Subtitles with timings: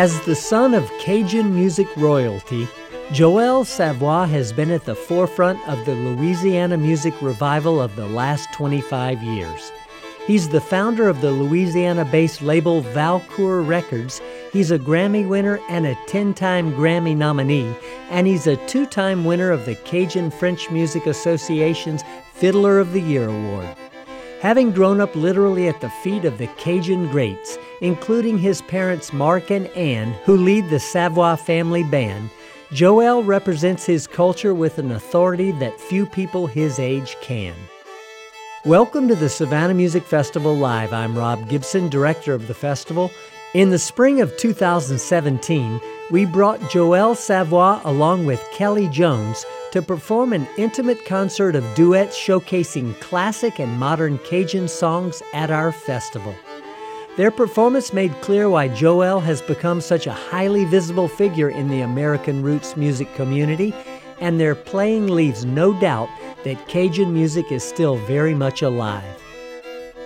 [0.00, 2.66] As the son of Cajun music royalty,
[3.12, 8.50] Joel Savoy has been at the forefront of the Louisiana music revival of the last
[8.54, 9.70] 25 years.
[10.26, 14.22] He's the founder of the Louisiana based label Valcour Records.
[14.54, 17.76] He's a Grammy winner and a 10 time Grammy nominee,
[18.08, 23.02] and he's a two time winner of the Cajun French Music Association's Fiddler of the
[23.02, 23.76] Year Award.
[24.40, 27.49] Having grown up literally at the feet of the Cajun greats,
[27.80, 32.30] including his parents Marc and Ann, who lead the Savoy family band,
[32.72, 37.54] Joel represents his culture with an authority that few people his age can.
[38.64, 40.92] Welcome to the Savannah Music Festival Live.
[40.92, 43.10] I'm Rob Gibson, director of the festival.
[43.54, 50.32] In the spring of 2017, we brought Joel Savoy along with Kelli Jones to perform
[50.32, 56.34] an intimate concert of duets showcasing classic and modern Cajun songs at our festival.
[57.20, 61.82] Their performance made clear why Joel has become such a highly visible figure in the
[61.82, 63.74] American roots music community,
[64.20, 66.08] and their playing leaves no doubt
[66.44, 69.22] that Cajun music is still very much alive.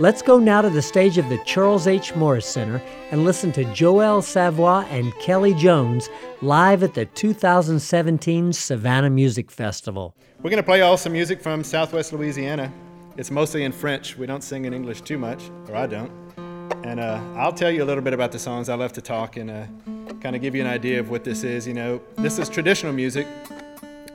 [0.01, 2.17] Let's go now to the stage of the Charles H.
[2.17, 6.09] Morris Center and listen to Joel Savoy and Kelli Jones
[6.42, 10.17] live at the 2017 Savannah Music Festival.
[10.42, 12.73] We're going to play all some music from Southwest Louisiana.
[13.17, 14.19] It's mostly in French.
[14.19, 16.23] We don't sing in English too much, or I don't.
[16.85, 18.69] And uh, I'll tell you a little bit about the songs.
[18.69, 19.67] I love to talk and uh,
[20.20, 21.67] kind of give you an idea of what this is.
[21.67, 23.27] You know, this is traditional music.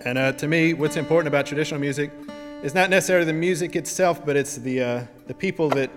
[0.06, 2.12] And uh, to me, what's important about traditional music
[2.64, 5.90] is not necessarily the music itself, but it's the, uh, the people that,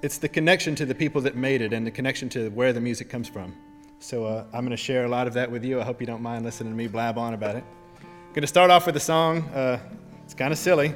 [0.00, 2.80] it's the connection to the people that made it and the connection to where the
[2.80, 3.54] music comes from.
[3.98, 5.80] So uh, I'm going to share a lot of that with you.
[5.80, 7.64] I hope you don't mind listening to me blab on about it.
[8.00, 9.42] I'm going to start off with a song.
[9.50, 9.78] Uh,
[10.24, 10.94] it's kind of silly,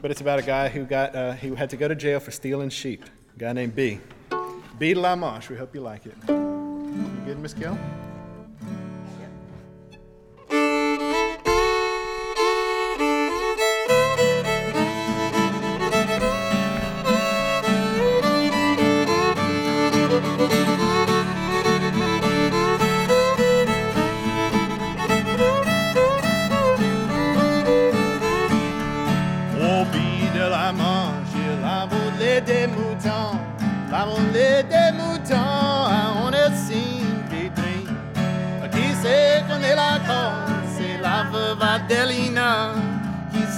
[0.00, 2.68] but it's about a guy who, got, who had to go to jail for stealing
[2.68, 3.04] sheep,
[3.36, 4.00] a guy named B.
[4.78, 5.50] Be La Manche.
[5.50, 6.14] We hope you like it.
[6.28, 7.78] You good, Miss Kell?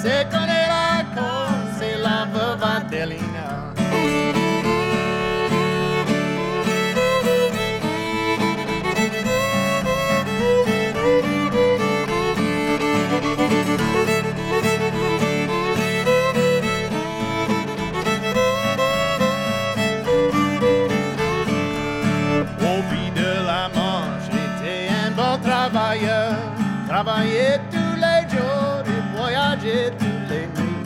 [0.04, 2.26] se conerà con se la
[2.60, 3.72] vadelina.
[22.60, 22.82] Au
[23.20, 26.34] de la manche, j'étais un bon travailleur,
[26.88, 27.83] travaillais tout
[30.30, 30.84] les nuits.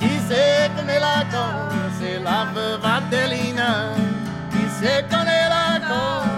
[0.00, 3.72] Qui sait connaît la cause, c'est la veuve Adelina.
[4.50, 6.33] Qui sait connaît la cause,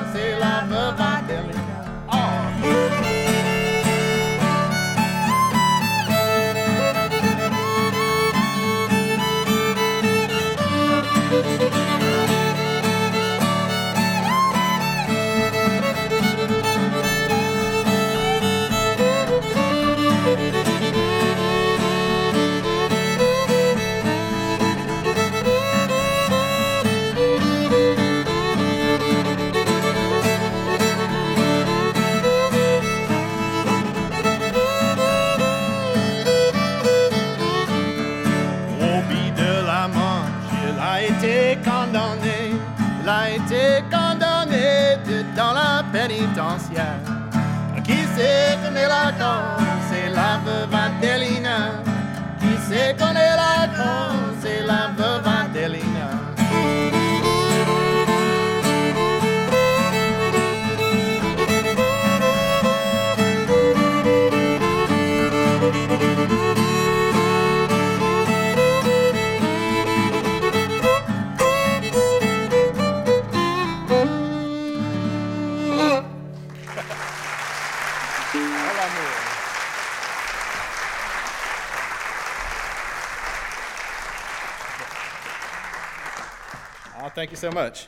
[87.16, 87.86] thank you so much.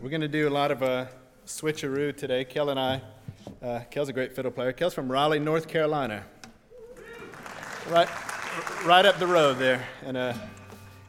[0.00, 1.06] We're going to do a lot of uh,
[1.46, 2.44] switcheroo today.
[2.44, 3.00] Kel and I,
[3.62, 4.72] uh, Kel's a great fiddle player.
[4.72, 6.24] Kel's from Raleigh, North Carolina.
[7.88, 8.08] Right,
[8.84, 9.86] right up the road there.
[10.04, 10.34] And uh,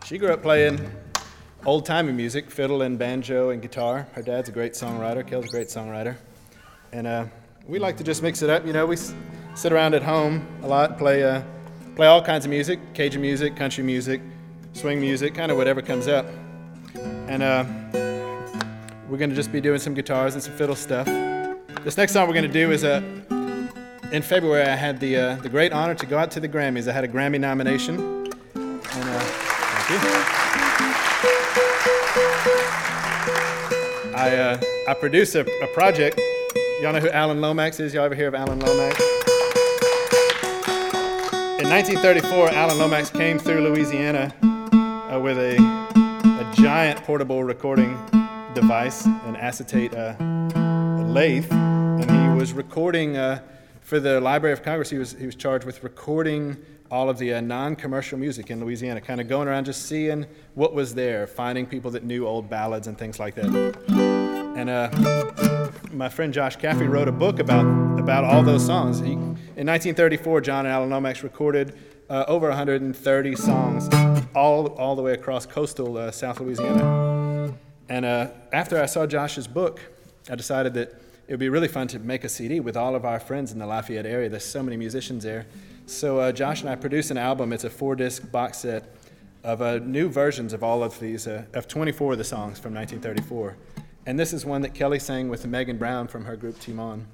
[0.06, 0.80] she grew up playing
[1.66, 4.08] old timey music, fiddle and banjo and guitar.
[4.14, 5.26] Her dad's a great songwriter.
[5.26, 6.16] Kel's a great songwriter.
[6.92, 7.26] And uh,
[7.68, 8.64] we like to just mix it up.
[8.64, 9.16] You know, we s-
[9.56, 11.42] sit around at home a lot, play, uh,
[11.96, 14.22] play all kinds of music Cajun music, country music,
[14.74, 16.28] swing music, kind of whatever comes up.
[17.34, 17.66] And uh,
[19.10, 21.08] we're going to just be doing some guitars and some fiddle stuff.
[21.84, 23.02] This next song we're going to do is uh,
[24.12, 26.88] in February, I had the, uh, the great honor to go out to the Grammys.
[26.88, 27.96] I had a Grammy nomination.
[28.54, 29.20] And, uh,
[29.88, 30.10] thank you.
[34.16, 36.22] I, uh, I produced a, a project.
[36.84, 37.96] Y'all know who Alan Lomax is?
[37.96, 39.02] Y'all ever hear of Alan Lomax?
[41.60, 44.32] In 1934, Alan Lomax came through Louisiana
[45.12, 45.73] uh, with a, a
[46.74, 47.96] giant portable recording
[48.56, 50.16] device, an acetate uh,
[51.06, 53.40] lathe, and he was recording uh,
[53.82, 54.90] for the Library of Congress.
[54.90, 56.58] He was, he was charged with recording
[56.90, 60.26] all of the uh, non commercial music in Louisiana, kind of going around just seeing
[60.56, 63.46] what was there, finding people that knew old ballads and things like that.
[64.58, 67.66] And uh, my friend Josh Caffery wrote a book about,
[68.00, 68.98] about all those songs.
[68.98, 71.78] He, in 1934, John and Alan Lomax recorded
[72.10, 73.90] uh, over 130 songs
[74.36, 77.54] all, all the way across coastal uh, South Louisiana.
[77.90, 79.80] And uh, after I saw Josh's book,
[80.30, 80.90] I decided that
[81.28, 83.60] it would be really fun to make a CD with all of our friends in
[83.60, 84.30] the Lafayette area.
[84.30, 85.46] There's so many musicians there.
[85.86, 87.54] So uh, Josh and I produced an album.
[87.54, 88.96] It's a four-disc box set
[89.44, 92.74] of uh, new versions of all of these, uh, of 24 of the songs from
[92.74, 93.58] 1934.
[94.06, 97.06] And this is one that Kelli sang with Megan Brown from her group T'Monde.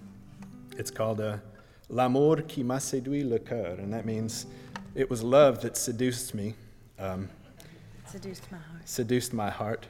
[0.78, 1.22] It's called
[1.90, 4.46] L'amour qui m'a séduit le cœur, and that means
[5.00, 6.54] it was love that seduced me,
[7.00, 7.30] um,
[8.06, 8.82] Seduced my heart.
[8.86, 9.88] seduced my heart.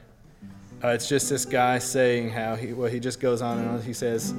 [0.84, 3.82] Uh, it's just this guy saying how he, well, he just goes on and on.
[3.82, 4.32] He says,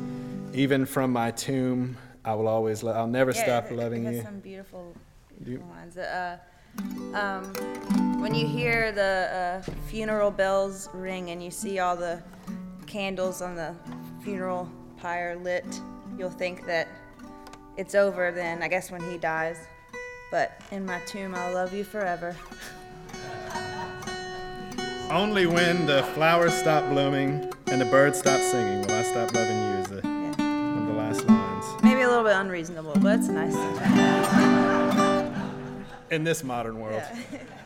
[0.53, 4.21] even from my tomb, I will always, lo- I'll never stop it- loving you.
[4.21, 4.95] some beautiful,
[5.39, 5.97] You- beautiful lines.
[5.97, 6.37] Uh,
[7.13, 7.43] um,
[8.21, 12.23] when you hear the uh, funeral bells ring and you see all the
[12.87, 13.75] candles on the
[14.23, 15.65] funeral pyre lit,
[16.17, 16.87] you'll think that
[17.77, 19.57] it's over then, I guess, when he dies.
[20.31, 22.35] But in my tomb, I'll love you forever.
[25.11, 29.57] Only when the flowers stop blooming and the birds stop singing will I stop loving
[29.57, 30.31] you is the, Yeah.
[30.37, 31.83] one of the last lines.
[31.83, 33.53] Maybe a little bit unreasonable, but it's nice.
[36.09, 37.03] In this modern world.
[37.31, 37.39] Yeah.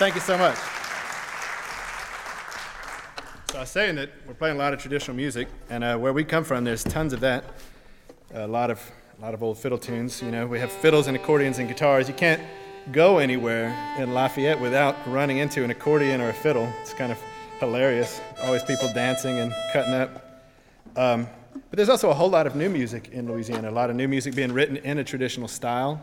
[0.00, 0.56] thank you so much.
[3.50, 6.14] So I was saying that we're playing a lot of traditional music, and uh, where
[6.14, 7.44] we come from, there's tons of that.
[8.32, 8.80] A lot of
[9.18, 10.22] a lot of old fiddle tunes.
[10.22, 12.08] You know, we have fiddles and accordions and guitars.
[12.08, 12.40] You can't
[12.92, 16.72] go anywhere in Lafayette without running into an accordion or a fiddle.
[16.80, 17.18] It's kind of
[17.58, 18.22] hilarious.
[18.42, 20.48] Always people dancing and cutting up.
[20.96, 23.68] Um, but there's also a whole lot of new music in Louisiana.
[23.68, 26.02] A lot of new music being written in a traditional style.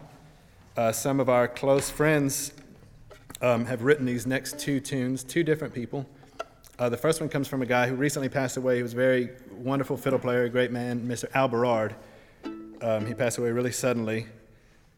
[0.76, 2.52] Uh, some of our close friends
[3.42, 6.06] um, have written these next two tunes, two different people.
[6.80, 8.78] Uh, the first one comes from a guy who recently passed away.
[8.78, 11.26] He was a very wonderful fiddle player, great man, Mr.
[11.34, 11.96] Al Berard.
[12.82, 14.28] Um, he passed away really suddenly,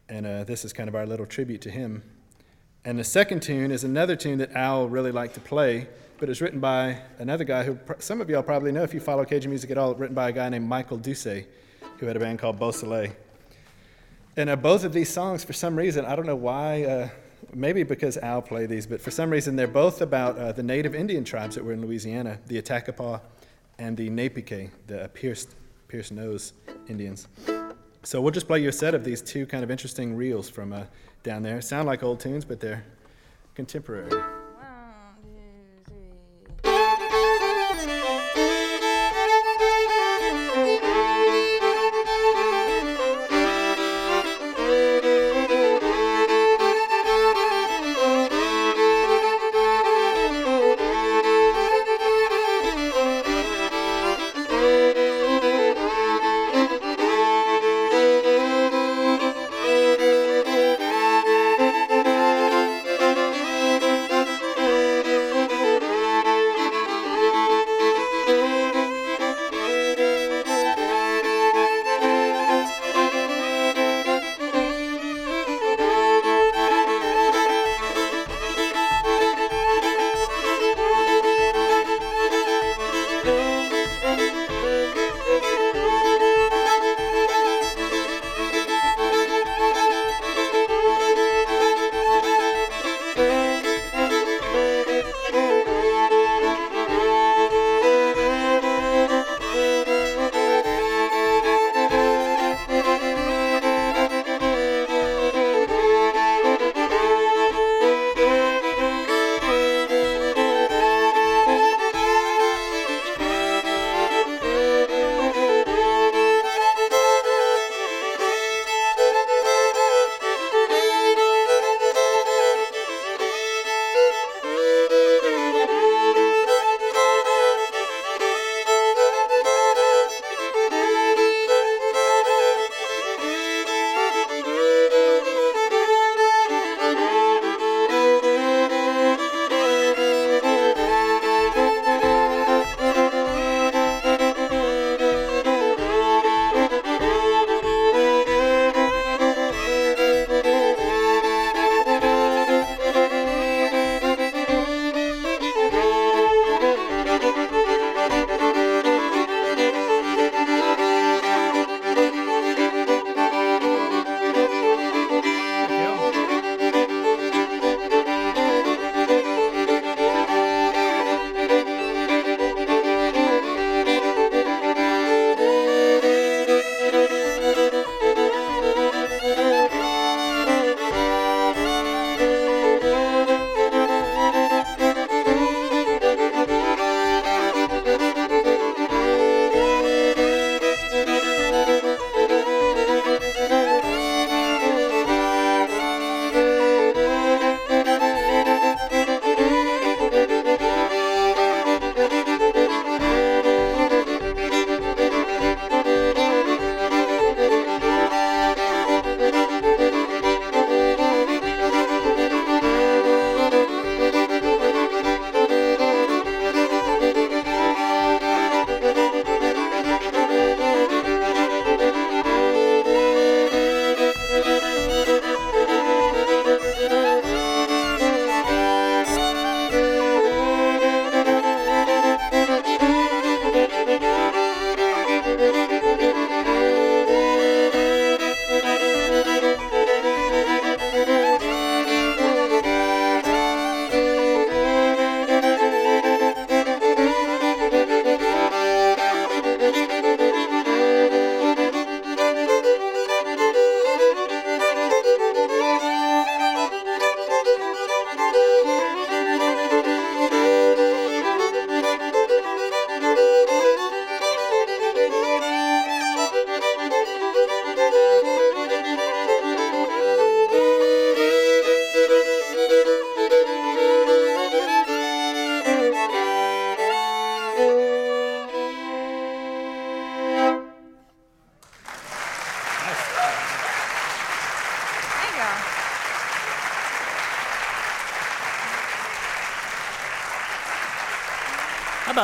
[0.08, 2.02] and uh, this is kind of our little tribute to him.
[2.84, 5.86] And the second tune is another tune that Al really liked to play,
[6.18, 9.00] but it's written by another guy who pr- some of y'all probably know if you
[9.00, 11.46] follow Cajun music at all, written by a guy named Michael Doucet,
[11.98, 13.12] who had a band called Beau Soleil.
[14.36, 17.08] And uh, both of these songs, for some reason, I don't know why, uh,
[17.54, 20.94] maybe because Al played these, but for some reason, they're both about uh, the native
[20.94, 23.20] Indian tribes that were in Louisiana, the Attakapaw
[23.78, 25.54] and the Napique, the uh, pierced,
[25.88, 26.52] pierced nose
[26.88, 27.28] Indians.
[28.02, 30.72] So we'll just play you a set of these two kind of interesting reels from
[30.72, 30.84] uh,
[31.22, 31.60] down there.
[31.60, 32.84] Sound like old tunes, but they're
[33.54, 34.39] contemporary.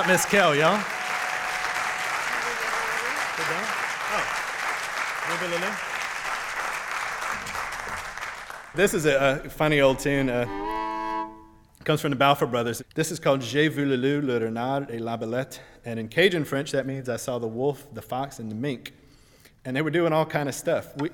[0.07, 0.81] Miss Kell, y'all?
[8.77, 10.31] This is a, a funny old tune.
[10.31, 10.47] Uh,
[11.83, 12.85] comes from the Balfa Brothers.
[12.95, 15.59] This is called J'ai vu le loup, le renard et la belette.
[15.85, 18.93] And in Cajun French, that means I saw the wolf, the fox, and the mink.
[19.65, 20.97] And they were doing all kind of stuff.
[20.99, 21.11] We,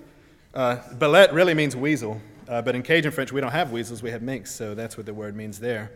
[0.53, 4.11] uh, belette really means weasel, uh, but in Cajun French, we don't have weasels, we
[4.11, 5.93] have minks, so that's what the word means there.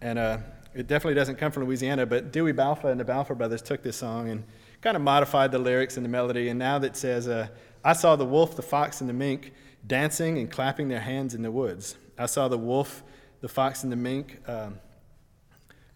[0.00, 0.38] And uh,
[0.74, 3.96] it definitely doesn't come from Louisiana, but Dewey Balfa and the Balfa Brothers took this
[3.96, 4.44] song and
[4.80, 6.48] kind of modified the lyrics and the melody.
[6.48, 7.48] And now that says, uh,
[7.84, 9.52] I saw the wolf, the fox, and the mink
[9.86, 11.96] dancing and clapping their hands in the woods.
[12.18, 13.02] I saw the wolf,
[13.40, 14.40] the fox, and the mink.
[14.48, 14.78] Um,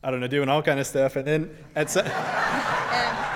[0.03, 2.07] I don't know, doing all kind of stuff, and then at some,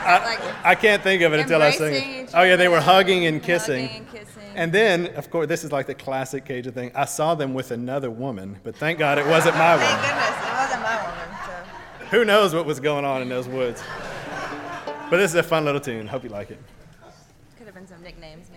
[0.05, 2.31] I, I can't think of it until I sing it.
[2.35, 3.89] Oh yeah, they were hugging and kissing.
[3.89, 4.43] Hugging and kissing.
[4.55, 6.93] And then, of course, this is like the classic Cajun thing.
[6.95, 10.55] I saw them with another woman, but thank God it wasn't my Thank goodness it
[10.55, 11.22] wasn't my woman.
[12.13, 13.83] Who knows what was going on in those woods?
[15.09, 16.07] But this is a fun little tune.
[16.07, 16.59] Hope you like it.
[17.57, 18.51] Could have been some nicknames,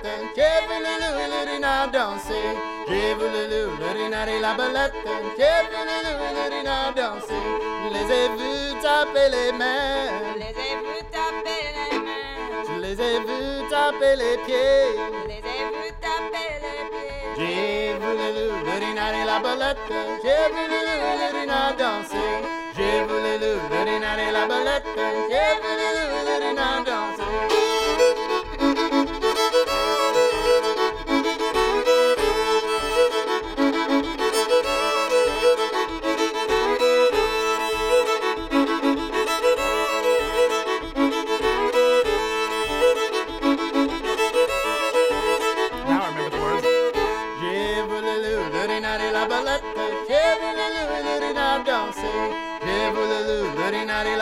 [0.00, 0.32] belette.
[0.36, 2.48] J'ai vu le loup et le renard danser.
[2.88, 4.94] J'ai vu le loup, le renard et la belette.
[5.38, 7.44] J'ai vu le loup et le renard danser.
[7.82, 10.10] Je les ai vus taper les mains.
[10.34, 12.64] Je les ai vus taper les mains.
[12.66, 14.88] Je les ai vus taper les pieds.
[14.96, 17.22] Je les ai vus taper les pieds.
[17.36, 19.88] J'ai vu le loup, le renard et la belette.
[20.22, 22.30] J'ai vu le loup et le renard danser.
[22.76, 24.90] J'ai vu le loup, le renard et la belette.
[25.30, 27.21] J'ai vu le loup et le renard danser.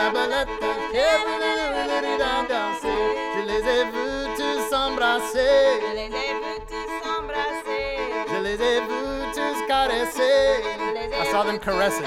[0.01, 0.49] La belette.
[0.93, 3.01] J'ai vu le loup et le renard danser.
[3.35, 5.57] Je les ai vus tous s'embrasser.
[5.81, 7.85] Je les ai vus tous s'embrasser.
[8.31, 10.63] Je les ai vus tous caresser.
[10.79, 12.05] Je les ai I saw them caressing.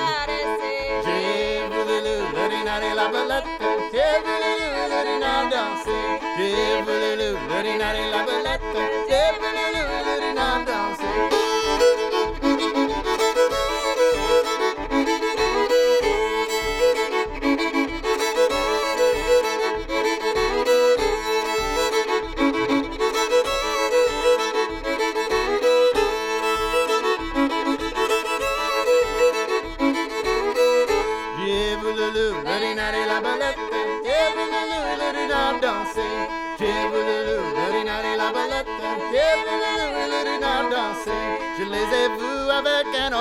[1.04, 3.50] J'ai le loup, le renard la belette.
[3.92, 6.04] J'ai le loup le renard danser.
[6.36, 8.74] J'ai le loup, le renard la belette.
[9.08, 11.43] J'ai le loup le renard danser.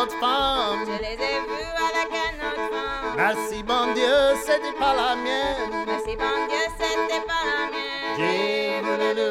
[0.04, 0.86] Autre femme.
[0.86, 3.14] Je les ai vus avec un autre femme.
[3.16, 5.86] Merci bon Dieu, c'était pas la mienne.
[5.88, 8.14] Merci bon Dieu, c'était pas la mienne.
[8.18, 9.30] J'ai vu le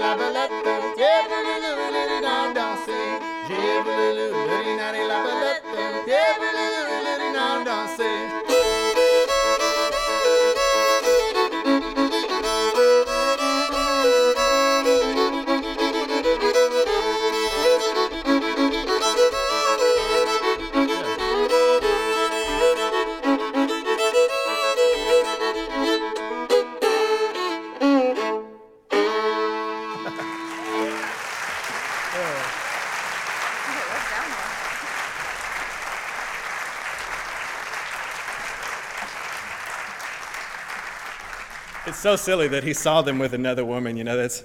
[0.00, 0.50] la belette.
[0.98, 3.04] J'ai vu le danser.
[3.48, 4.28] J'ai vu le
[5.08, 5.62] la belette.
[6.06, 8.53] J'ai vu le danser.
[42.04, 43.96] So silly that he saw them with another woman.
[43.96, 44.44] You know, that's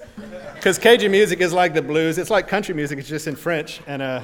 [0.54, 2.16] because Cajun music is like the blues.
[2.16, 2.98] It's like country music.
[2.98, 4.22] It's just in French, and uh,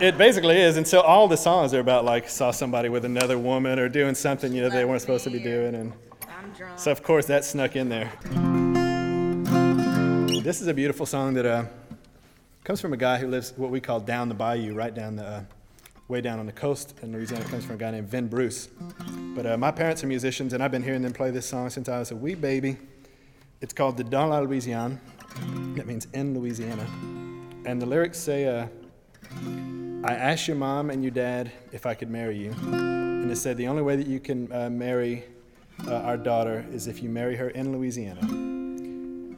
[0.00, 0.76] it basically is.
[0.76, 4.14] And so all the songs are about like saw somebody with another woman or doing
[4.14, 5.92] something you know they weren't supposed to be doing, and
[6.76, 8.12] so of course that snuck in there.
[10.44, 11.64] This is a beautiful song that uh,
[12.62, 15.26] comes from a guy who lives what we call down the bayou, right down the
[15.26, 15.42] uh,
[16.10, 17.44] way down on the coast in Louisiana.
[17.44, 18.68] Comes from a guy named Vin Bruce.
[19.34, 21.88] But uh, my parents are musicians, and I've been hearing them play this song since
[21.88, 22.76] I was a wee baby.
[23.60, 24.98] It's called the Dans la Louisiane."
[25.76, 26.84] That means in Louisiana.
[27.64, 28.66] And the lyrics say, uh,
[30.04, 33.56] "I asked your mom and your dad if I could marry you, and it said
[33.56, 35.24] the only way that you can uh, marry
[35.86, 38.20] uh, our daughter is if you marry her in Louisiana."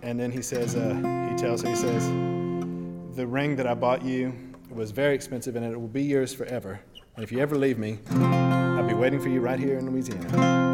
[0.05, 0.95] And then he says, uh,
[1.31, 2.07] he tells her, he says,
[3.15, 4.33] the ring that I bought you
[4.75, 6.81] was very expensive and it will be yours forever.
[7.17, 10.72] And if you ever leave me, I'll be waiting for you right here in Louisiana.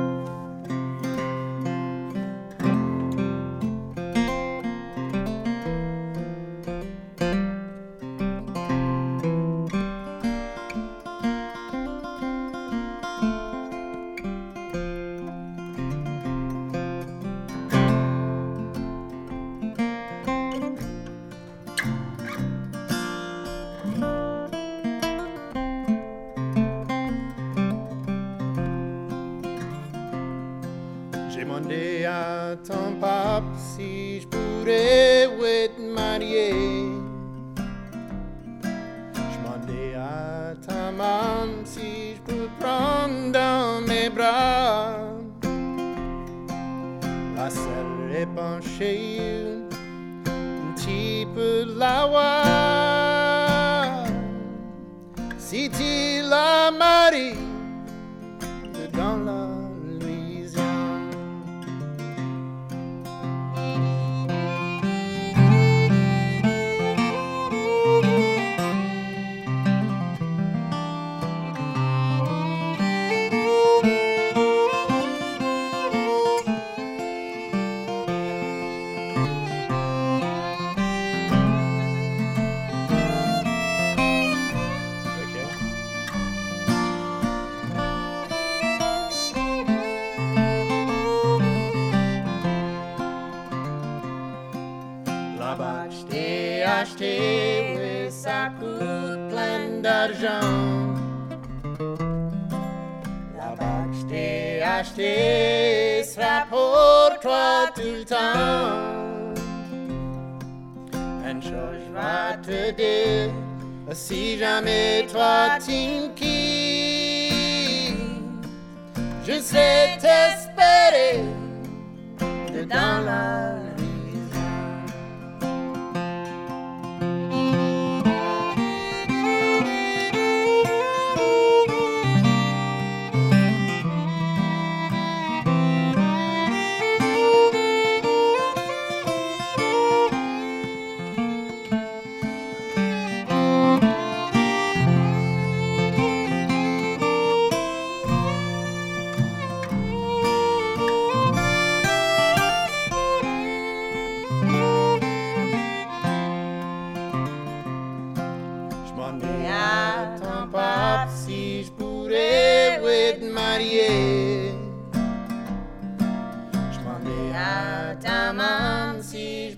[58.95, 59.48] Acheté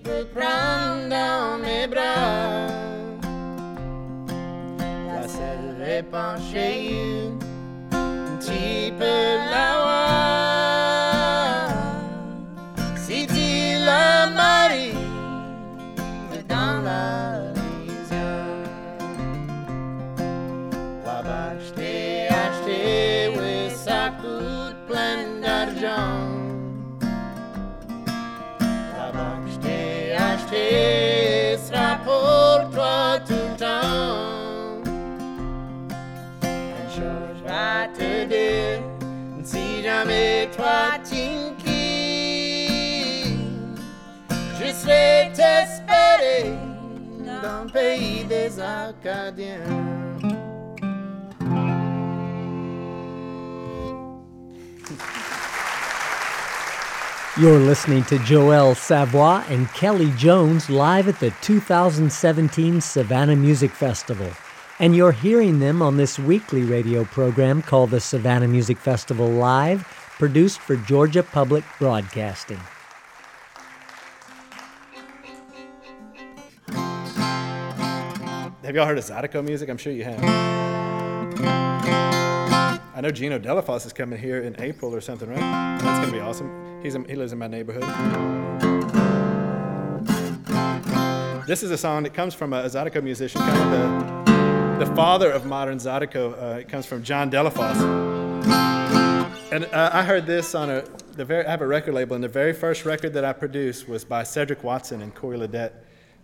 [0.03, 2.67] peut prendre dans mes bras.
[5.07, 7.31] La selle est penchée,
[8.41, 10.10] tu peux l'avoir.
[47.73, 49.91] Pays des Acadiens.
[57.39, 64.29] You're listening to Joel Savoy and Kelli Jones live at the 2017 Savannah Music Festival.
[64.79, 69.83] And you're hearing them on this weekly radio program called the Savannah Music Festival Live,
[70.17, 72.59] produced for Georgia Public Broadcasting.
[78.63, 79.69] Have y'all heard of Zydeco music?
[79.69, 80.23] I'm sure you have.
[82.93, 85.39] I know Geno Delafose is coming here in April or something, right?
[85.39, 86.79] That's gonna be awesome.
[86.83, 87.81] He's he lives in my neighborhood.
[91.47, 93.71] This is a song that comes from a, a Zydeco musician, kind of
[94.77, 96.39] the, the father of modern Zydeco.
[96.39, 97.81] Uh, it comes from John Delafose.
[99.51, 102.23] And uh, I heard this on a, the very, I have a record label, and
[102.23, 105.71] the very first record that I produced was by Cedric Watson and Corey Ledet.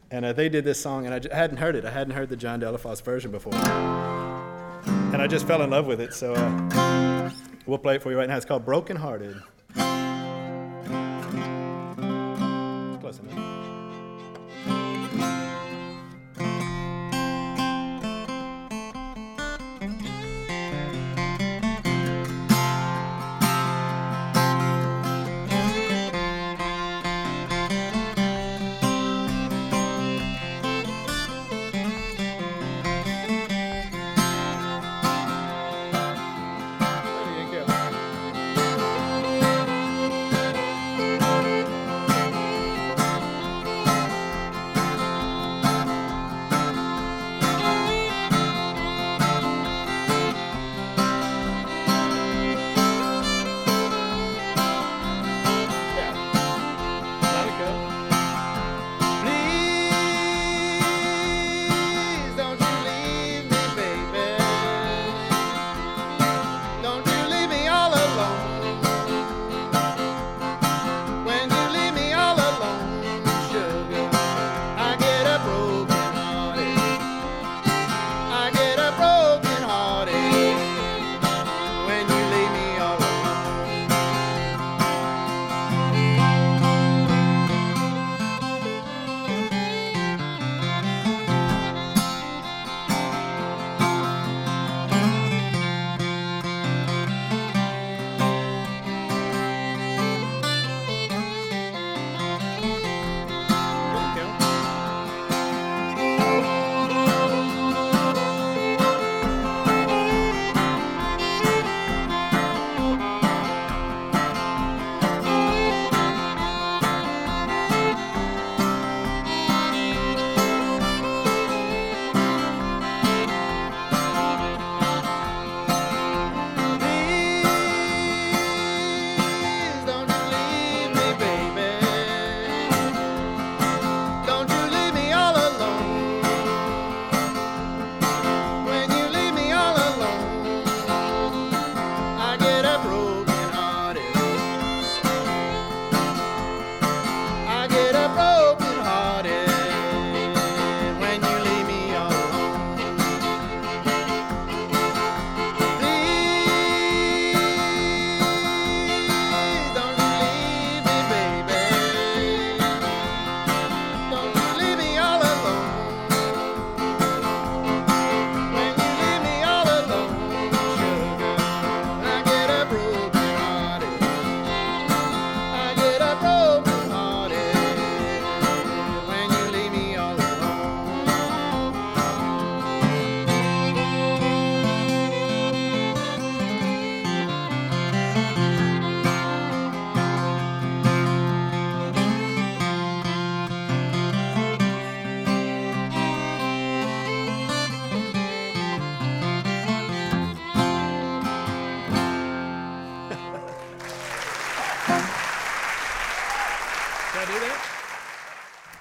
[0.09, 1.83] And uh, they did this song, and I j- hadn't heard it.
[1.85, 3.53] I hadn't heard the John Delafose version before.
[3.55, 7.31] And I just fell in love with it, so uh,
[7.65, 8.37] we'll play it for you right now.
[8.37, 9.35] It's called Broken Hearted.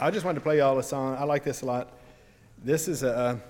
[0.07, 1.17] I just wanted to play y'all a song.
[1.19, 1.91] I like this a lot.
[2.63, 3.41] This is a,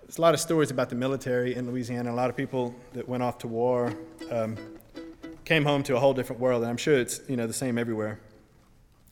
[0.00, 2.12] there's a lot of stories about the military in Louisiana.
[2.12, 3.92] A lot of people that went off to war
[4.30, 4.56] um,
[5.44, 7.78] came home to a whole different world, and I'm sure it's you know the same
[7.78, 8.20] everywhere.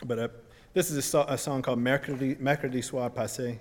[0.06, 0.28] But uh,
[0.72, 3.59] this is a, so- a, song called Mercredi, Soir Passé,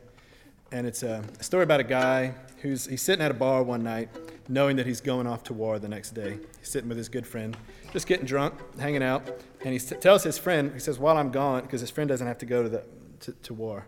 [0.72, 3.82] and it's a, a story about a guy who's he's sitting at a bar one
[3.82, 4.10] night,
[4.48, 6.38] knowing that he's going off to war the next day.
[6.60, 7.58] He's sitting with his good friend,
[7.92, 9.28] just getting drunk, hanging out,
[9.66, 12.38] and he tells his friend, he says, "While I'm gone, because his friend doesn't have
[12.38, 12.84] to go to the
[13.22, 13.88] to, to war."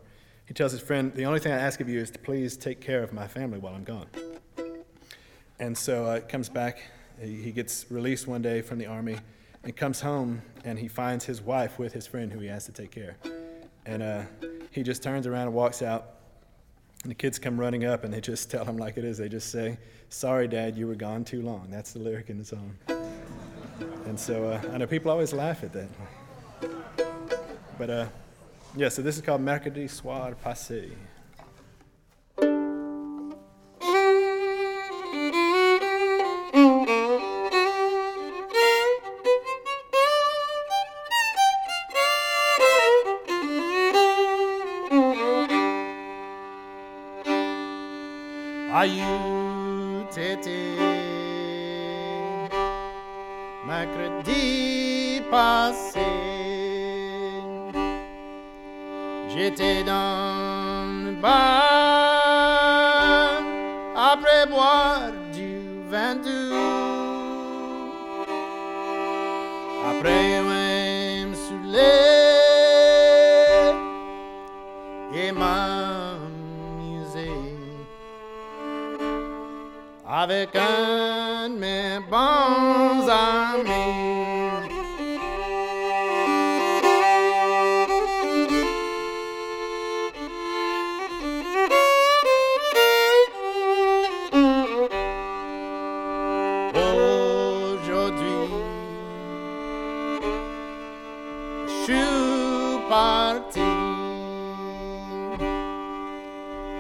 [0.52, 2.82] He tells his friend, The only thing I ask of you is to please take
[2.82, 4.08] care of my family while I'm gone.
[5.60, 6.82] And so uh, comes back.
[7.22, 9.18] He, he gets released one day from the army
[9.64, 12.74] and comes home and he finds his wife with his friend who he has to
[12.74, 13.16] take care.
[13.86, 14.24] And uh,
[14.72, 16.16] he just turns around and walks out.
[17.04, 19.20] And the kids come running up and they just tell him like it is.
[19.20, 19.78] They just say,
[20.10, 21.68] Sorry, Dad, you were gone too long.
[21.70, 22.76] That's the lyric in the song.
[24.06, 25.88] And so uh, I know people always laugh at that.
[27.78, 28.08] But uh,
[28.76, 30.92] yeah, so this is called Mercredi Soir Passé.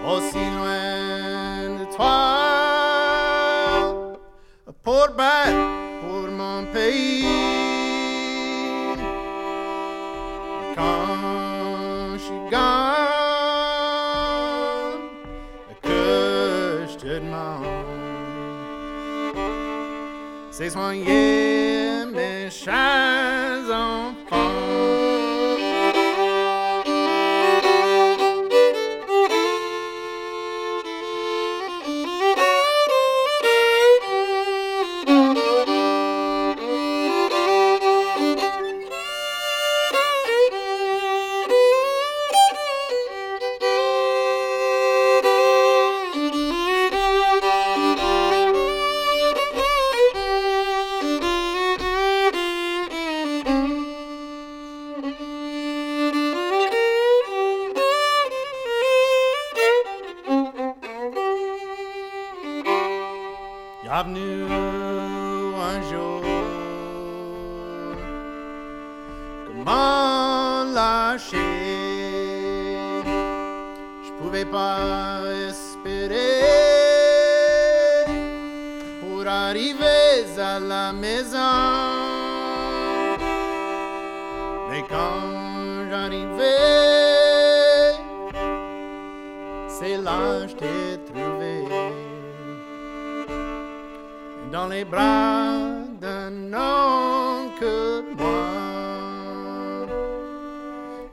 [0.05, 2.19] Aussi loin de toi.
[4.83, 5.67] Pour battre
[6.01, 7.25] pour mon pays.
[10.75, 13.81] Quand je suis gone,
[15.83, 17.65] que je te demande,
[20.51, 21.30] c'est soigner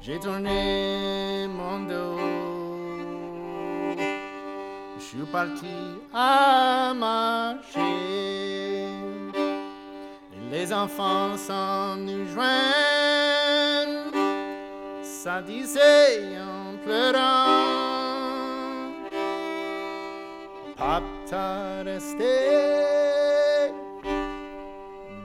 [0.00, 2.18] J'ai tourné mon dos,
[4.96, 5.66] je suis parti
[6.14, 8.86] à marcher.
[10.50, 14.14] Les enfants sont nous joindre,
[15.02, 17.68] ça disait en pleurant.
[20.76, 22.36] Papa t'as resté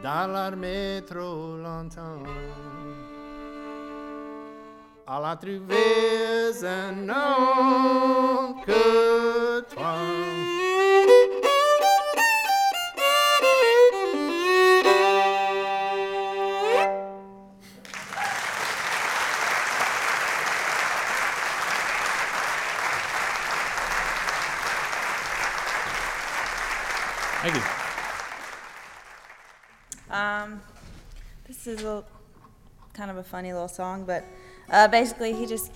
[0.03, 2.23] dans l'armée trop longtemps.
[5.15, 6.63] alla trouvés
[6.95, 9.83] non que toi.
[27.41, 27.61] Thank you.
[30.09, 30.61] Um,
[31.45, 32.03] this is a
[32.93, 34.23] kind of a funny little song, but
[34.69, 35.71] uh, basically he just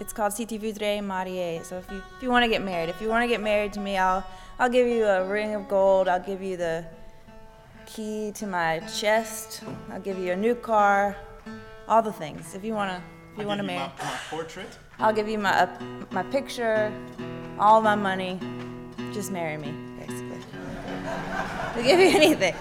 [0.00, 1.62] it's called Si tu voudrais marier.
[1.62, 3.72] So if you if you want to get married, if you want to get married
[3.74, 4.24] to me, I'll
[4.58, 6.08] I'll give you a ring of gold.
[6.08, 6.84] I'll give you the
[7.86, 9.62] key to my chest.
[9.90, 11.16] I'll give you a new car,
[11.88, 12.54] all the things.
[12.54, 13.02] If you wanna
[13.34, 14.78] if you wanna marry, my, my portrait.
[14.98, 15.78] I'll give you my uh,
[16.10, 16.92] my picture,
[17.58, 18.40] all my money.
[19.12, 20.38] Just marry me, basically.
[21.76, 22.54] I'll give you anything.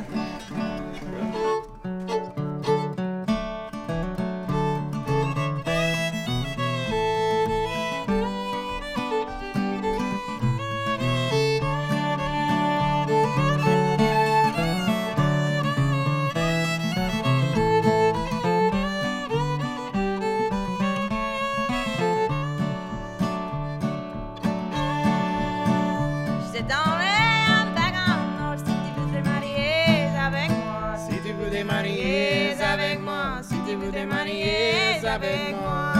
[26.56, 30.96] Je t'enverrai un bague en or si tu voudrais marier avec moi.
[31.10, 35.94] Si tu voudrais marier avec moi, si tu voudrais marier avec moi.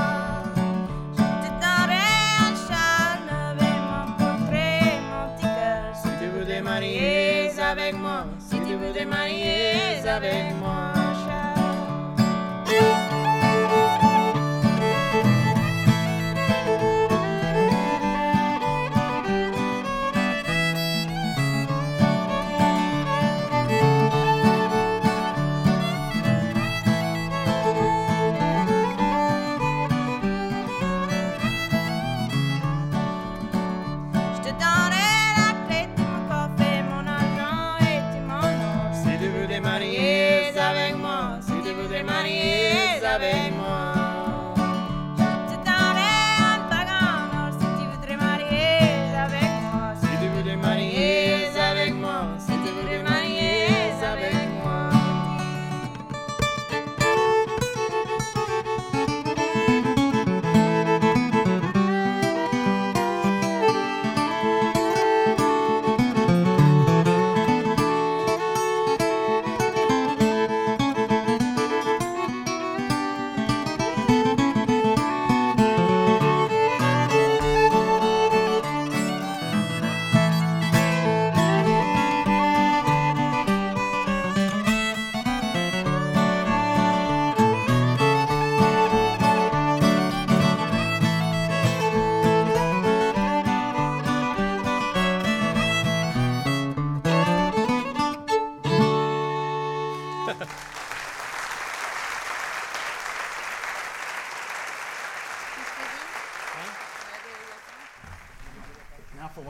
[1.18, 2.06] Je t'enverrai
[2.46, 5.96] un châle et mon portrait, mon petit cœur.
[5.96, 10.93] Si tu voudrais marier avec moi, si tu voudrais marier avec moi.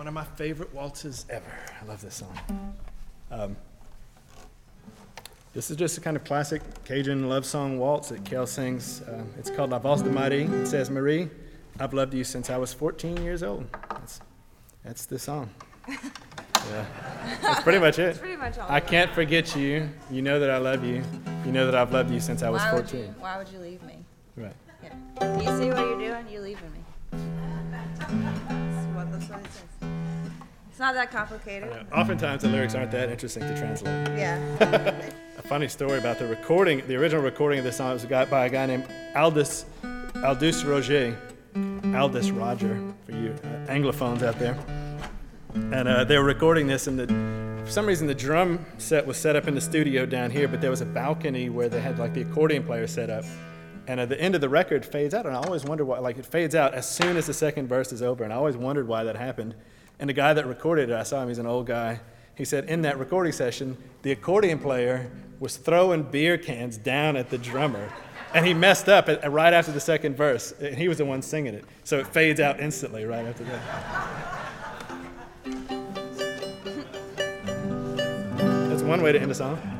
[0.03, 1.45] One of my favorite waltzes ever.
[1.81, 2.37] I love this song.
[3.31, 3.55] Um,
[5.53, 8.99] this is just a kind of classic Cajun love song waltz that Kel sings.
[9.03, 10.43] Uh, it's called La Valse de Marie.
[10.43, 11.29] It says, Marie,
[11.79, 13.65] I've loved you since I was 14 years old.
[13.91, 14.19] That's,
[14.83, 15.49] that's the song.
[16.71, 16.85] Yeah.
[17.41, 18.17] That's pretty much it.
[18.17, 19.89] pretty much all I can't forget you.
[20.09, 21.03] You know that I love you.
[21.45, 22.99] You know that I've loved you since I was Why would 14.
[23.01, 23.15] you?
[23.19, 23.97] Why would you leave me?
[24.37, 24.55] Right.
[24.81, 25.39] Yeah.
[25.41, 26.25] You see what you're doing?
[26.31, 26.79] You're leaving me.
[27.11, 29.72] That's what, that's what it says.
[30.74, 31.69] It's not that complicated.
[31.71, 33.93] Uh, oftentimes the lyrics aren't that interesting to translate.
[34.17, 34.39] Yeah.
[35.38, 38.47] A funny story about the recording, the original recording of this song was got by
[38.47, 39.65] a guy named Aldus,
[40.24, 41.15] Aldus Roger,
[41.53, 44.57] Aldus Roger for you uh, Anglophones out there.
[45.53, 47.05] And uh, they were recording this, and the,
[47.63, 50.59] for some reason the drum set was set up in the studio down here, but
[50.59, 53.26] there was a balcony where they had like the accordion player set up.
[53.86, 56.17] And at the end of the record fades out, and I always wonder why, like
[56.17, 58.88] it fades out as soon as the second verse is over, and I always wondered
[58.88, 59.53] why that happened.
[59.99, 61.99] And the guy that recorded it, I saw him, he's an old guy.
[62.35, 67.29] He said in that recording session, the accordion player was throwing beer cans down at
[67.29, 67.89] the drummer,
[68.33, 71.21] and he messed up at, right after the second verse, and he was the one
[71.21, 71.65] singing it.
[71.83, 73.61] So it fades out instantly right after that.
[78.69, 79.72] That's one way to end a song.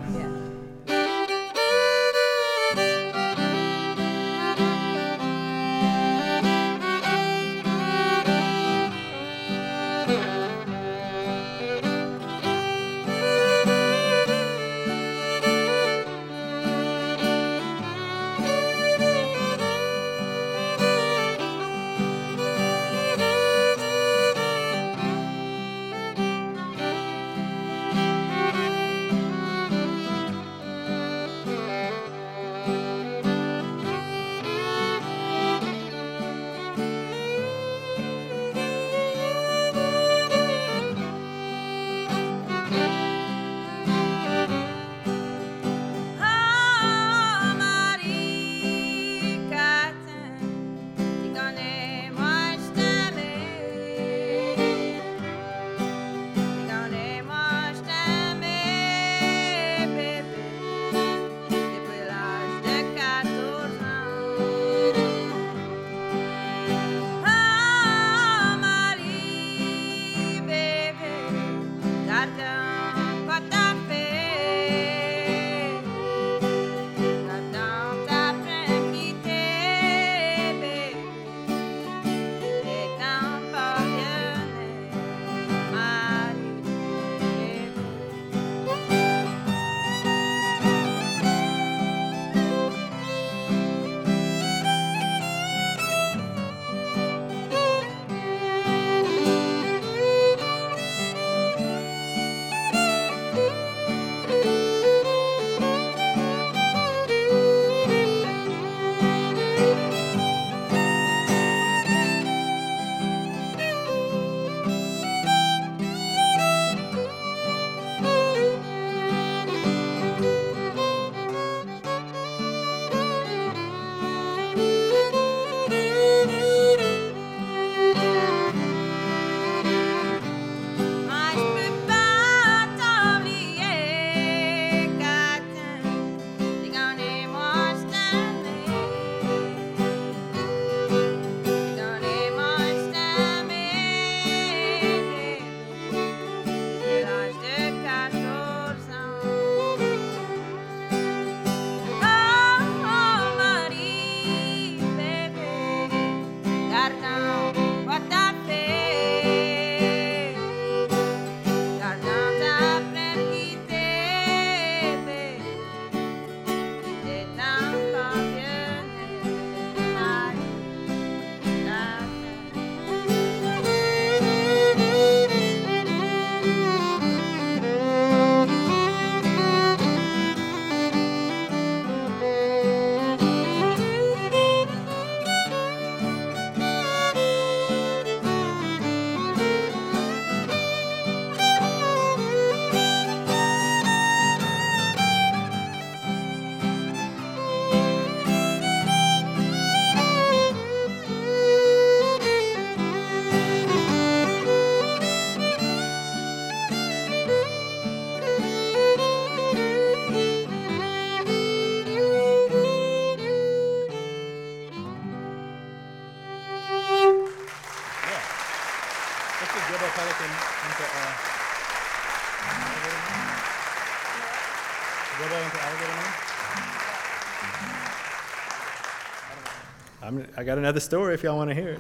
[230.44, 231.80] I got another story if y'all want to hear it.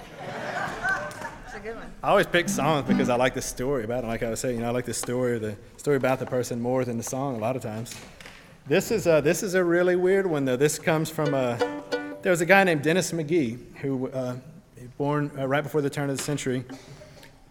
[1.45, 1.91] It's a good one.
[2.01, 4.07] I always pick songs because I like the story about it.
[4.07, 6.61] Like I was saying, you know, I like the story, the story about the person
[6.61, 7.93] more than the song a lot of times.
[8.65, 10.55] This is a, this is a really weird one though.
[10.55, 11.57] This comes from a
[12.21, 14.37] there was a guy named Dennis McGee who uh,
[14.97, 16.63] born uh, right before the turn of the century,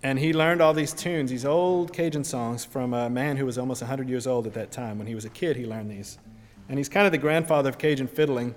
[0.03, 3.59] and he learned all these tunes, these old Cajun songs from a man who was
[3.59, 4.97] almost 100 years old at that time.
[4.97, 6.17] When he was a kid, he learned these,
[6.71, 8.55] and he's kind of the grandfather of Cajun fiddling.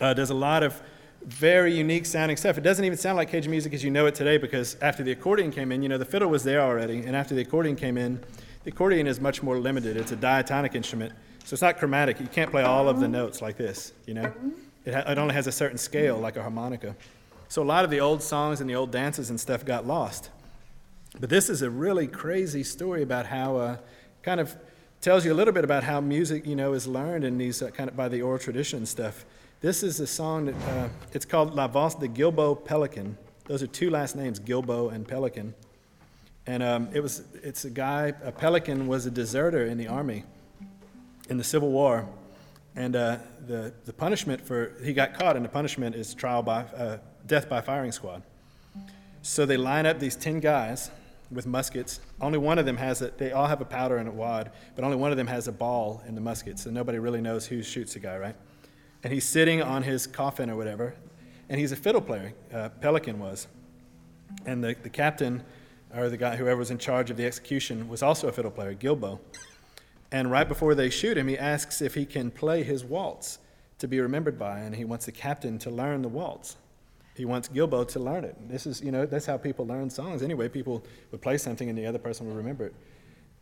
[0.00, 0.82] Uh, does a lot of
[1.24, 2.56] very unique sounding stuff.
[2.56, 5.12] It doesn't even sound like Cajun music as you know it today because after the
[5.12, 7.98] accordion came in, you know, the fiddle was there already, and after the accordion came
[7.98, 8.20] in,
[8.64, 9.96] the accordion is much more limited.
[9.96, 11.12] It's a diatonic instrument,
[11.44, 12.20] so it's not chromatic.
[12.20, 14.32] You can't play all of the notes like this, you know.
[14.84, 16.96] It, ha- it only has a certain scale, like a harmonica.
[17.48, 20.30] So a lot of the old songs and the old dances and stuff got lost.
[21.18, 23.76] But this is a really crazy story about how, uh,
[24.22, 24.56] kind of
[25.00, 27.70] tells you a little bit about how music, you know, is learned in these uh,
[27.70, 29.24] kind of by the oral tradition stuff.
[29.62, 33.18] This is a song that uh, it's called La Valse de Gilbo Pelican.
[33.44, 35.52] Those are two last names, Gilbo and Pelican.
[36.46, 40.24] And um, it was, it's a guy, a pelican was a deserter in the army
[41.28, 42.08] in the Civil War.
[42.74, 46.62] And uh, the, the punishment for, he got caught, and the punishment is trial by,
[46.62, 46.96] uh,
[47.26, 48.22] death by firing squad.
[49.20, 50.90] So they line up these 10 guys
[51.30, 52.00] with muskets.
[52.18, 54.84] Only one of them has it, they all have a powder and a wad, but
[54.84, 57.62] only one of them has a ball in the musket, so nobody really knows who
[57.62, 58.36] shoots the guy, right?
[59.02, 60.94] And he's sitting on his coffin or whatever,
[61.48, 63.48] and he's a fiddle player, uh, Pelican was.
[64.46, 65.42] And the, the captain,
[65.94, 68.74] or the guy, whoever was in charge of the execution, was also a fiddle player,
[68.74, 69.18] Gilbo.
[70.12, 73.38] And right before they shoot him, he asks if he can play his waltz
[73.78, 76.56] to be remembered by, and he wants the captain to learn the waltz.
[77.14, 78.36] He wants Gilbo to learn it.
[78.48, 80.22] This is, you know, that's how people learn songs.
[80.22, 82.74] Anyway, people would play something and the other person would remember it.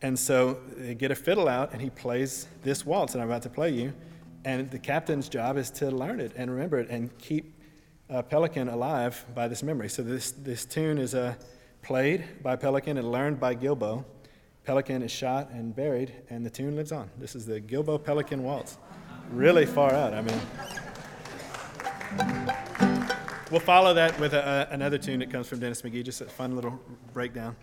[0.01, 3.43] And so they get a fiddle out and he plays this waltz that I'm about
[3.43, 3.93] to play you.
[4.45, 7.55] And the captain's job is to learn it and remember it and keep
[8.09, 9.89] uh, Pelican alive by this memory.
[9.89, 11.35] So this, this tune is uh,
[11.81, 14.05] played by Pelican and learned by Gilbo.
[14.63, 17.09] Pelican is shot and buried, and the tune lives on.
[17.17, 18.77] This is the Gilbo Pelican Waltz.
[19.31, 20.39] Really far out, I mean.
[23.51, 26.25] We'll follow that with a, a, another tune that comes from Dennis McGee, just a
[26.25, 26.79] fun little
[27.13, 27.55] breakdown.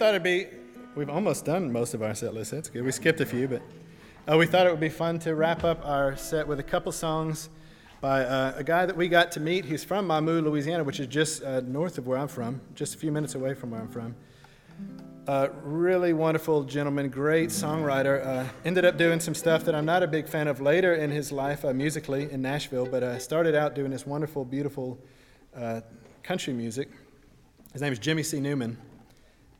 [0.00, 0.46] Thought it'd be,
[0.94, 2.52] we've almost done most of our set list.
[2.52, 2.82] That's good.
[2.82, 3.60] We skipped a few, but
[4.26, 6.90] uh, we thought it would be fun to wrap up our set with a couple
[6.90, 7.50] songs
[8.00, 9.66] by uh, a guy that we got to meet.
[9.66, 12.98] He's from Mamou, Louisiana, which is just uh, north of where I'm from, just a
[12.98, 14.14] few minutes away from where I'm from.
[15.28, 18.26] Uh, really wonderful gentleman, great songwriter.
[18.26, 21.10] Uh, ended up doing some stuff that I'm not a big fan of later in
[21.10, 24.98] his life uh, musically in Nashville, but uh, started out doing this wonderful, beautiful
[26.22, 26.88] country music.
[27.74, 28.40] His name is Jimmy C.
[28.40, 28.78] Newman,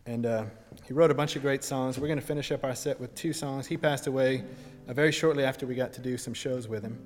[0.07, 0.45] and uh,
[0.87, 1.99] he wrote a bunch of great songs.
[1.99, 3.67] We're going to finish up our set with two songs.
[3.67, 4.45] He passed away
[4.89, 6.99] very shortly after we got to do some shows with him.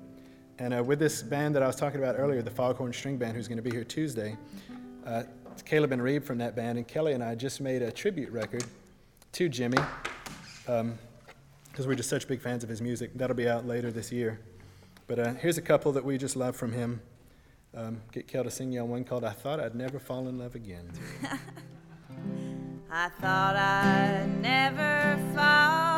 [0.58, 3.48] And with this band that I was talking about earlier, the Foghorn String Band, who's
[3.48, 4.36] going to be here Tuesday,
[5.54, 8.30] it's Caleb and Reeb from that band, and Kelli and I just made a tribute
[8.32, 8.64] record
[9.32, 9.78] to Jimmy
[10.66, 10.98] because um,
[11.86, 13.12] we're just such big fans of his music.
[13.14, 14.40] That'll be out later this year.
[15.06, 17.00] But uh, here's a couple that we just love from him.
[17.72, 20.38] Um, get Kel to sing you on one called I Thought I'd Never Fall in
[20.38, 20.90] Love Again.
[22.96, 25.93] I thought I'd never fall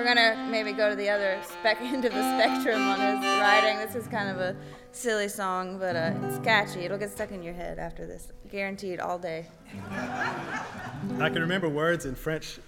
[0.00, 3.76] we're gonna maybe go to the other spec end of the spectrum on his writing.
[3.76, 4.56] This is kind of a
[4.92, 6.80] silly song, but uh, it's catchy.
[6.80, 9.46] It'll get stuck in your head after this, guaranteed all day.
[9.90, 12.58] I can remember words in French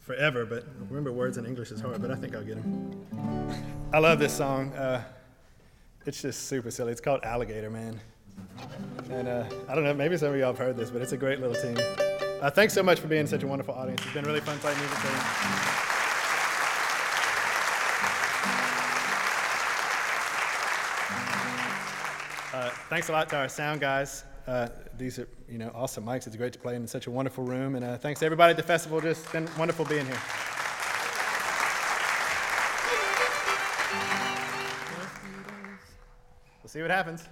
[0.00, 3.06] forever, but remember words in English is hard, but I think I'll get them.
[3.92, 4.72] I love this song.
[4.74, 5.02] Uh,
[6.04, 6.92] it's just super silly.
[6.92, 7.98] It's called Alligator Man.
[9.10, 11.16] And uh, I don't know, maybe some of y'all have heard this, but it's a
[11.16, 11.78] great little tune.
[12.42, 14.02] Uh, thanks so much for being such a wonderful audience.
[14.04, 15.71] It's been really fun playing music for you.
[22.92, 24.22] Thanks a lot to our sound guys.
[24.46, 24.68] Uh,
[24.98, 26.26] these are, you know, awesome mics.
[26.26, 27.74] It's great to play in such a wonderful room.
[27.74, 29.00] And uh, thanks to everybody at the festival.
[29.00, 30.20] Just been wonderful being here.
[36.62, 37.22] We'll see what happens.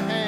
[0.00, 0.23] Hand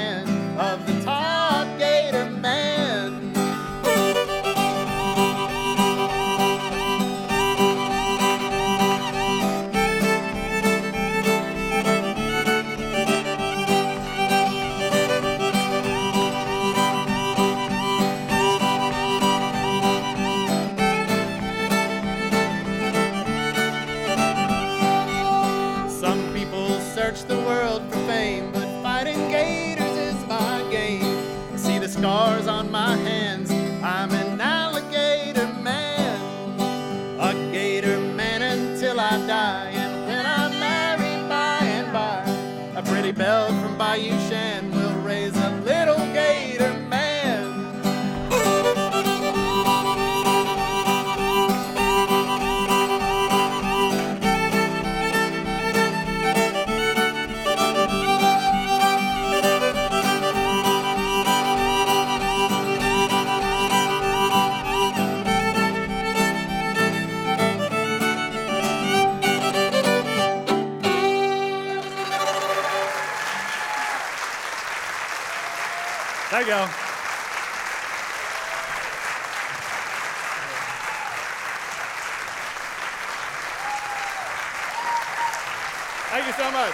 [86.10, 86.72] Thank you so much.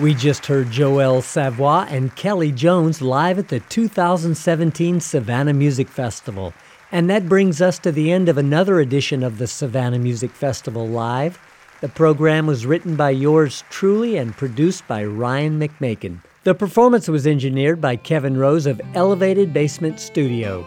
[0.00, 6.52] We just heard Joel Savoy and Kelli Jones live at the 2017 Savannah Music Festival.
[6.90, 10.88] And that brings us to the end of another edition of the Savannah Music Festival
[10.88, 11.38] Live.
[11.82, 16.20] The program was written by yours truly and produced by Ryan McMakin.
[16.44, 20.64] The performance was engineered by Kevin Rose of Elevated Basement Studio.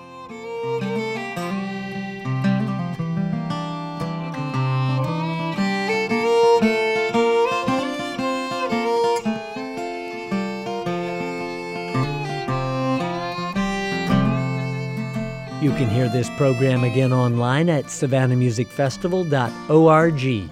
[15.61, 20.49] You can hear this program again online at savannahmusicfestival.org.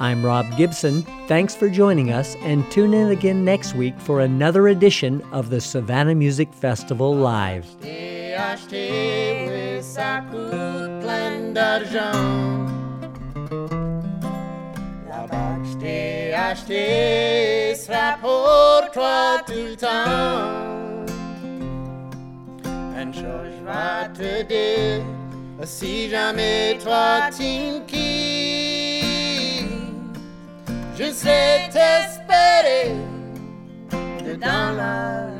[0.00, 1.02] I'm Rob Gibson.
[1.26, 5.60] Thanks for joining us, and tune in again next week for another edition of the
[5.60, 7.66] Savannah Music Festival Live.
[26.08, 27.30] Jamais toi
[30.98, 32.92] je sais t'espérer.
[34.24, 35.37] Dedans la